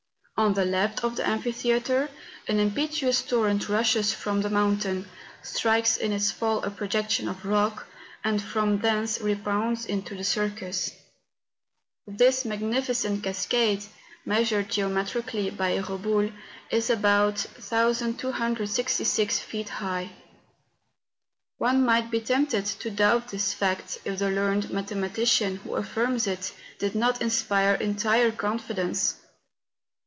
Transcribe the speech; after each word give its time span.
On 0.37 0.55
the 0.55 0.65
left 0.65 1.03
of 1.03 1.15
the 1.17 1.21
amphi¬ 1.21 1.53
theatre, 1.53 2.09
an 2.47 2.57
impetuous 2.57 3.21
torrent 3.21 3.69
rushes 3.69 4.11
from 4.11 4.41
the 4.41 4.49
mountain, 4.49 5.07
strikes 5.43 5.97
in 5.97 6.11
its 6.11 6.31
fall 6.31 6.63
a 6.63 6.71
projection 6.71 7.27
of 7.29 7.45
rock, 7.45 7.85
and 8.23 8.41
from 8.41 8.79
thence 8.79 9.21
rebounds 9.21 9.85
into 9.85 10.15
the 10.15 10.23
circus. 10.23 10.89
This 12.07 12.43
magnificent 12.43 13.23
cascade, 13.23 13.85
measured 14.25 14.69
geometrically 14.71 15.51
by 15.51 15.77
Reboul, 15.77 16.33
is 16.71 16.89
about 16.89 17.45
1266 17.59 19.37
feet 19.41 19.69
high. 19.69 20.09
One 21.59 21.85
might 21.85 22.09
be 22.09 22.19
tempted 22.19 22.65
to 22.65 22.89
doubt 22.89 23.27
this 23.27 23.53
fact, 23.53 23.99
if 24.05 24.17
the 24.17 24.31
learned 24.31 24.69
mathema¬ 24.71 25.11
tician 25.11 25.57
who 25.59 25.75
affirms 25.75 26.25
it 26.25 26.51
did 26.79 26.95
not 26.95 27.21
inspire 27.21 27.75
entire 27.75 28.31
confid¬ 28.31 28.79
ence. 28.79 29.17